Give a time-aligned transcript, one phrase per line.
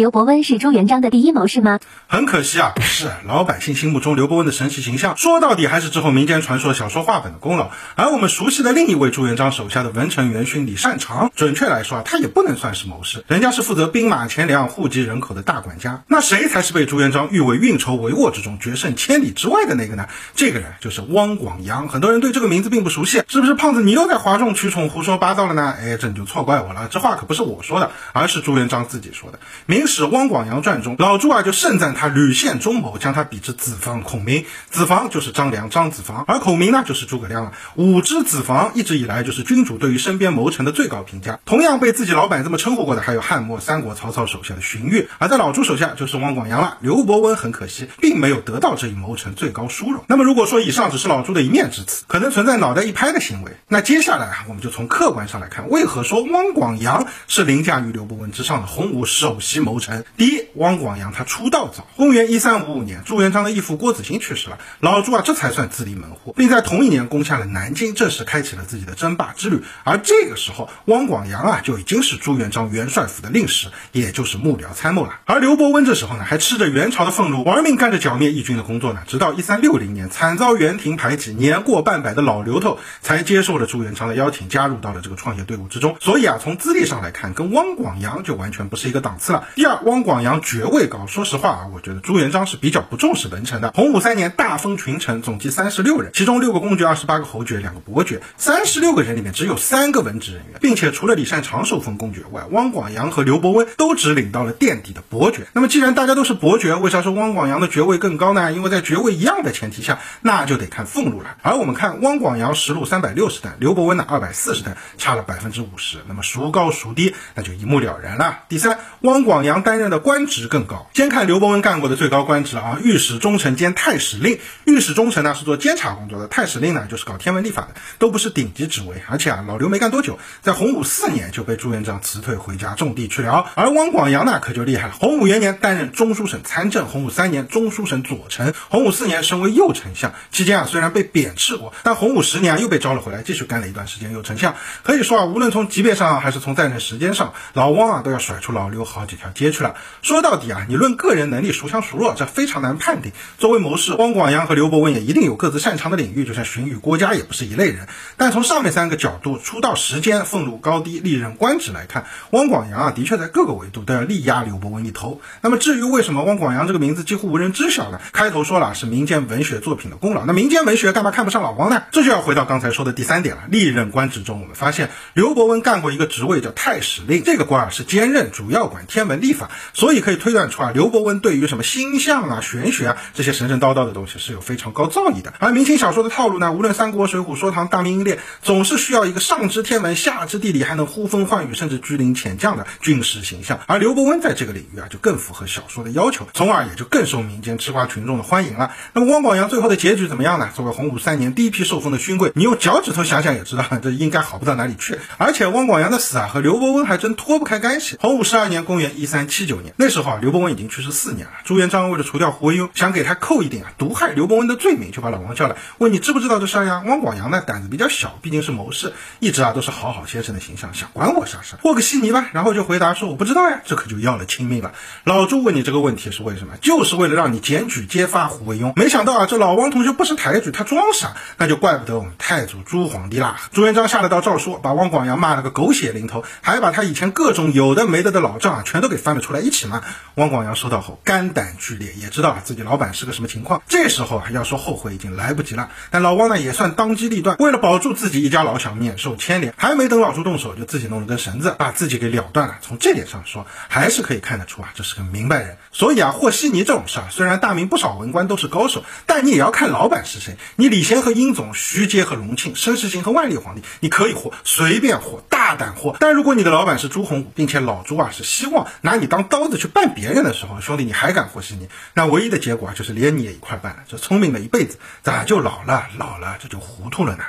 [0.00, 1.78] 刘伯温是朱元璋的第一谋士吗？
[2.06, 3.10] 很可惜啊，不是。
[3.26, 7.70] 老百姓心目中刘伯温的神奇形象，说到底还是之后民间传说小说话本的功劳。
[7.96, 16.02] 而我们熟悉的另一位朱元璋手下的文臣元勋李善长，准确来说啊，他也不能算是谋士，人家是负责兵马钱粮、户籍人口的大管家。
[16.06, 20.06] 那谁才是被朱元璋誉为运筹帷幄之中、决胜千里之外的那个呢？
[20.34, 21.88] 这个人就是汪广洋。
[21.88, 25.74] 很多人对这个名字并不熟悉，是不是胖子你又在哗众取宠、胡说八道了呢？
[25.78, 29.36] 哎，这你就错怪我了，这话可不是我说的，而是朱元璋自己说的。
[29.66, 34.46] 《明史汪广洋传》中，老朱啊就盛赞他屡献忠谋，将他比之子房孔明。
[34.70, 37.52] 子房就是张良，张子房，而孔明呢就是诸葛亮了。
[37.74, 41.40] 五之子房一直以来就是君主对于身边谋臣的最高评价。
[41.44, 46.78] 同样被自己老板这么称呼过的，还有汉末三国曹操手下的荀彧，而在老朱手下就是汪广洋了。
[46.80, 50.04] 刘伯温很可惜，并没有得到这一谋臣最高殊荣。
[50.06, 60.04] 那么如果说以上只是老朱的一面之词，可能存在脑袋一拍的行为，那接下来啊，我们就从客观上来看，为何说汪广洋是凌驾于刘伯温之上的洪武首席谋谋臣？
[60.16, 69.62] 第一，汪广洋他出道早，公元一三五五年，朱元璋的义父郭子兴去世了，老朱啊这才算自立门户，并在同一年攻下了南京，正式开启了自己的争霸之旅。
[69.84, 75.20] 而这个时候，汪广洋啊就已经是朱元璋元帅府的令史，也就是幕僚参谋了。
[75.24, 79.02] 而刘伯温这时候呢，还吃着元朝的俸禄，玩命干着剿灭义军的工作呢。
[79.06, 85.96] 直到一三六零年，惨遭元廷排挤，年过半百的老刘头才接受了朱元璋的邀请，加入到了这个创业队伍之中。
[86.00, 89.46] 所以啊，从资历上来看，跟汪广洋就完全不是一个档次了。
[89.60, 93.70] 第二，汪广洋爵位高，说实话啊，我觉得朱元璋是比较不重视文臣的。
[93.74, 98.22] 洪武三年，大封群臣，总计三十六人，其中六个公爵，二十八个侯爵，两个伯爵。
[98.38, 105.46] 三十六个人里面只有三个文职人员，并且除了李善长受封公爵外，汪广洋和刘伯温都只领到了垫底的伯爵。
[105.52, 108.52] 那么既然大家都是伯爵，为啥说汪广洋的爵位更高呢？
[108.52, 111.36] 因为在爵位一样的前提下，那就得看俸禄了。
[111.42, 115.98] 而我们看汪广洋实禄三百六十担，刘伯温呢二百四十担，差了百分之五十。
[116.08, 118.38] 那么孰高孰低，那就一目了然了。
[118.48, 120.88] 第三，汪广洋杨担任的官职更高。
[120.94, 124.38] 先看刘伯温干过的最高官职啊，御史中丞兼太史令。
[124.64, 129.02] 御史中丞呢是做监察工作的，太史令呢就是搞天文历法的，都不是顶级职位。
[129.08, 133.44] 而且啊，老刘没干多久，在洪武四年就被朱元璋辞退回家种地去了。
[133.56, 140.14] 而汪广洋呢可就厉害了，洪武元年担任中书省参政，洪武三年中书省左丞，洪武四年升为右丞相。
[140.30, 144.54] 期间啊虽然被贬斥过，但洪武十年啊又被招了回来，继续干了一段时间右丞相。
[144.84, 149.74] 可以说啊，无论从级别上还是从在任时间上，老汪啊都要甩出老刘好几条接去了。
[150.02, 153.10] 说到底啊，你论个人能力孰强孰弱，这非常难判定。
[153.38, 157.88] 作为谋士，汪广洋和刘伯温也一定有各自擅长的领域，就像荀彧、郭嘉也不是一类人。
[158.18, 165.20] 但从上面三个角度，出道时间、俸禄高低、历任官职来看，汪广洋啊的确在各个维度都要力压刘伯温一头。
[165.40, 168.00] 那么至于为什么汪广洋这个名字几乎无人知晓呢？
[168.12, 171.84] 开头说了是民间文学作品的功劳，那民间文学干嘛看不上老汪呢？
[171.90, 173.42] 这就要回到刚才说的第三点了。
[173.48, 185.32] 历任官职中，我们发现刘伯温干过一个职位叫太史令，这个官啊是兼任，主要管天文历法，所以可以推断出啊，刘伯温对于什么星象啊、玄学啊这些神神叨叨的东西是有非常高造诣的。
[185.38, 193.60] 而明清小说的套路呢，无论三国、水浒、说唐、大明、英烈，总是需要一个上知天文、下知地理，还能呼风唤雨，甚至居临遣将的军事形象。
[193.66, 198.72] 而刘伯温在这个领域啊，就更符合小说的要求，从而也就更受民间吃瓜群众的欢迎了。
[198.92, 200.50] 那么汪广洋最后的结局怎么样呢？
[200.54, 204.98] 作为洪武三年第一批受封的勋贵，你用脚趾头想想也知道，这应该好不到哪里去。
[205.18, 207.96] 而且汪广洋的死啊，和刘伯温还真脱不开干系。
[208.00, 211.32] 洪武十二年，公元一三七九年，那时候啊，刘伯温已经去世四年了。
[211.44, 216.82] 朱元璋为了除掉胡惟庸，想给他扣一点啊毒害刘伯温的罪名，就把老王叫来问你知不知道这事儿呀？
[216.86, 221.58] 汪广洋呢胆子比较小，毕竟是谋士，一直啊都是好好先生的形象，想管我啥事儿？
[221.62, 222.28] 和个稀泥吧。
[222.32, 224.72] 然后就回答说我不知道呀，这可就要了亲命了。
[225.04, 226.56] 老朱问你这个问题是为什么？
[226.60, 228.72] 就是为了让你检举揭发胡惟庸。
[228.76, 233.40] 没想到啊，这老汪同学不识抬举，他装傻，那就怪不得我们太祖朱皇帝啦。
[233.52, 239.82] 朱元璋下了道诏书，把汪广洋骂了个狗血淋头，还把他以前各种有的没的的老账啊，全都给翻了出来一起骂。
[240.16, 243.62] 汪广洋收到后肝胆俱裂，也知道啊自己老板是个什么情况。
[243.68, 245.70] 这时候啊，要说后悔已经来不及了。
[245.90, 252.56] 但老汪呢也算当机立断，为了保住自己一家老小免受牵连，还没等老朱动手，就自己弄了根绳子把自己给了断了。
[252.60, 255.56] 从这点上说，还是可以看得出啊，这是个明白人。
[255.72, 260.36] 所以啊，和稀泥这种事儿，虽然大明不少文官都是高手，但你也要看老板是谁。
[260.56, 265.96] 你李贤和英总、徐阶和隆庆、申时行和万历皇帝，你可以和，随便和，大胆和。
[265.98, 271.68] 但如果你的老板是朱洪武，并且老朱啊是希望拿你当刀子去办别人的时候，兄弟你还敢和稀泥？
[271.94, 273.82] 那唯一的结果，就是连你也一块办了。
[273.88, 275.88] 这聪明了一辈子，咋就老了？
[275.96, 277.24] 老了这就糊涂了呢？